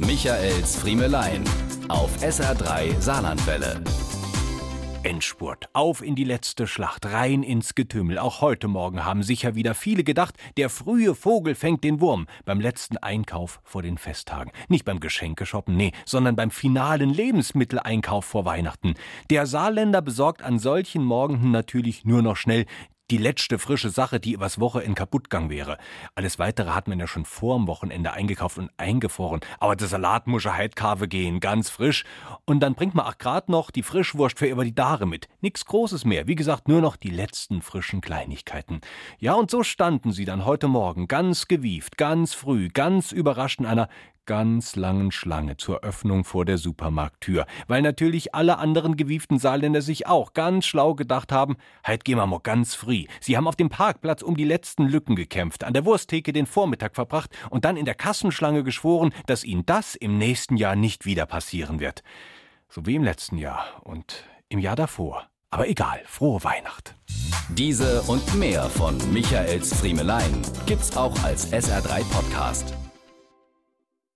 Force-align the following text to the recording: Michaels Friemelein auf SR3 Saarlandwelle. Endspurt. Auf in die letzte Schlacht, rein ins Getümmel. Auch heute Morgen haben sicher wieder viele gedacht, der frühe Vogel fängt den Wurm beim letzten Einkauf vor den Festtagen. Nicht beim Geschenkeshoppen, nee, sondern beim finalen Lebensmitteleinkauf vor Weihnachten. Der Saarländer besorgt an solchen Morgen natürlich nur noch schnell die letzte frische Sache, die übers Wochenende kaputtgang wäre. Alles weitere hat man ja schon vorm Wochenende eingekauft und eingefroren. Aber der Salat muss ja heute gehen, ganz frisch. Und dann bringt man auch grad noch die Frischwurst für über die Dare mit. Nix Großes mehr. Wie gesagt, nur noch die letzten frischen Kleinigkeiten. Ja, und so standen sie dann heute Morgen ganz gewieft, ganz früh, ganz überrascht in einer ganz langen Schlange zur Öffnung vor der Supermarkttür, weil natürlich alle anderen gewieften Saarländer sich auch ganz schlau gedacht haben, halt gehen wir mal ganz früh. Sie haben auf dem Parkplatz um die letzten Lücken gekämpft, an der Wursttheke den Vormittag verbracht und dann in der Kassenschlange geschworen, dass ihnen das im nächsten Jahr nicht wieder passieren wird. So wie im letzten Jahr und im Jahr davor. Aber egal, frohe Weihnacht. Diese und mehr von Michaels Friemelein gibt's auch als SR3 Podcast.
Michaels 0.00 0.76
Friemelein 0.76 1.42
auf 1.88 2.16
SR3 2.22 3.00
Saarlandwelle. 3.00 3.82
Endspurt. 5.02 5.68
Auf 5.72 6.02
in 6.02 6.14
die 6.14 6.22
letzte 6.22 6.68
Schlacht, 6.68 7.06
rein 7.06 7.42
ins 7.42 7.74
Getümmel. 7.74 8.18
Auch 8.18 8.40
heute 8.40 8.68
Morgen 8.68 9.04
haben 9.04 9.24
sicher 9.24 9.56
wieder 9.56 9.74
viele 9.74 10.04
gedacht, 10.04 10.36
der 10.56 10.70
frühe 10.70 11.16
Vogel 11.16 11.56
fängt 11.56 11.82
den 11.82 12.00
Wurm 12.00 12.28
beim 12.44 12.60
letzten 12.60 12.96
Einkauf 12.98 13.60
vor 13.64 13.82
den 13.82 13.98
Festtagen. 13.98 14.52
Nicht 14.68 14.84
beim 14.84 15.00
Geschenkeshoppen, 15.00 15.76
nee, 15.76 15.90
sondern 16.04 16.36
beim 16.36 16.52
finalen 16.52 17.10
Lebensmitteleinkauf 17.10 18.24
vor 18.24 18.44
Weihnachten. 18.44 18.94
Der 19.30 19.46
Saarländer 19.46 20.00
besorgt 20.00 20.42
an 20.42 20.60
solchen 20.60 21.02
Morgen 21.02 21.50
natürlich 21.50 22.04
nur 22.04 22.22
noch 22.22 22.36
schnell 22.36 22.66
die 23.10 23.16
letzte 23.16 23.58
frische 23.58 23.90
Sache, 23.90 24.20
die 24.20 24.32
übers 24.32 24.60
Wochenende 24.60 24.94
kaputtgang 24.94 25.50
wäre. 25.50 25.78
Alles 26.14 26.38
weitere 26.38 26.70
hat 26.70 26.88
man 26.88 26.98
ja 26.98 27.06
schon 27.06 27.24
vorm 27.24 27.66
Wochenende 27.66 28.12
eingekauft 28.12 28.58
und 28.58 28.70
eingefroren. 28.76 29.40
Aber 29.60 29.76
der 29.76 29.88
Salat 29.88 30.26
muss 30.26 30.44
ja 30.44 30.56
heute 30.56 31.08
gehen, 31.08 31.40
ganz 31.40 31.70
frisch. 31.70 32.04
Und 32.44 32.60
dann 32.60 32.74
bringt 32.74 32.94
man 32.94 33.06
auch 33.06 33.18
grad 33.18 33.48
noch 33.48 33.70
die 33.70 33.82
Frischwurst 33.82 34.38
für 34.38 34.46
über 34.46 34.64
die 34.64 34.74
Dare 34.74 35.06
mit. 35.06 35.28
Nix 35.40 35.64
Großes 35.64 36.04
mehr. 36.04 36.26
Wie 36.26 36.34
gesagt, 36.34 36.68
nur 36.68 36.80
noch 36.80 36.96
die 36.96 37.10
letzten 37.10 37.62
frischen 37.62 38.00
Kleinigkeiten. 38.00 38.80
Ja, 39.18 39.34
und 39.34 39.50
so 39.50 39.62
standen 39.62 40.12
sie 40.12 40.24
dann 40.24 40.44
heute 40.44 40.68
Morgen 40.68 41.08
ganz 41.08 41.48
gewieft, 41.48 41.96
ganz 41.96 42.34
früh, 42.34 42.68
ganz 42.68 43.12
überrascht 43.12 43.60
in 43.60 43.66
einer 43.66 43.88
ganz 44.28 44.76
langen 44.76 45.10
Schlange 45.10 45.56
zur 45.56 45.82
Öffnung 45.82 46.22
vor 46.22 46.44
der 46.44 46.58
Supermarkttür, 46.58 47.46
weil 47.66 47.80
natürlich 47.80 48.34
alle 48.34 48.58
anderen 48.58 48.94
gewieften 48.98 49.38
Saarländer 49.38 49.80
sich 49.80 50.06
auch 50.06 50.34
ganz 50.34 50.66
schlau 50.66 50.94
gedacht 50.94 51.32
haben, 51.32 51.56
halt 51.82 52.04
gehen 52.04 52.18
wir 52.18 52.26
mal 52.26 52.40
ganz 52.40 52.74
früh. 52.74 53.06
Sie 53.20 53.38
haben 53.38 53.48
auf 53.48 53.56
dem 53.56 53.70
Parkplatz 53.70 54.20
um 54.20 54.36
die 54.36 54.44
letzten 54.44 54.86
Lücken 54.86 55.16
gekämpft, 55.16 55.64
an 55.64 55.72
der 55.72 55.86
Wursttheke 55.86 56.34
den 56.34 56.44
Vormittag 56.44 56.94
verbracht 56.94 57.30
und 57.48 57.64
dann 57.64 57.78
in 57.78 57.86
der 57.86 57.94
Kassenschlange 57.94 58.64
geschworen, 58.64 59.14
dass 59.24 59.44
ihnen 59.44 59.64
das 59.64 59.94
im 59.94 60.18
nächsten 60.18 60.58
Jahr 60.58 60.76
nicht 60.76 61.06
wieder 61.06 61.24
passieren 61.24 61.80
wird. 61.80 62.02
So 62.68 62.84
wie 62.84 62.96
im 62.96 63.04
letzten 63.04 63.38
Jahr 63.38 63.80
und 63.82 64.24
im 64.50 64.58
Jahr 64.58 64.76
davor. 64.76 65.26
Aber 65.48 65.68
egal, 65.68 66.02
frohe 66.04 66.44
Weihnacht. 66.44 66.94
Diese 67.48 68.02
und 68.02 68.34
mehr 68.34 68.64
von 68.64 68.98
Michaels 69.10 69.72
Friemelein 69.72 70.42
gibt's 70.66 70.94
auch 70.98 71.18
als 71.22 71.50
SR3 71.50 72.04
Podcast. 72.10 72.74